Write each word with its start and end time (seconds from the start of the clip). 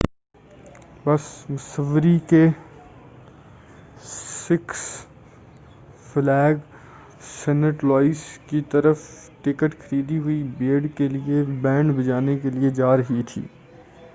بس 1.05 1.23
مسوری 1.49 2.17
کے 2.29 2.39
Six 4.05 4.79
Flag 6.13 6.55
Saint 7.33 7.83
Louis 7.83 8.23
کی 8.47 8.61
طرف 8.71 9.03
ٹکٹ 9.41 9.79
خریدی 9.79 10.17
ہوئی 10.17 10.41
بھیڑ 10.57 10.81
کے 10.97 11.07
لئے 11.07 11.43
بینڈ 11.61 11.97
بجانے 11.97 12.37
کے 12.39 12.49
لئے 12.49 12.69
جارہی 12.75 13.21
تھی 13.27 13.41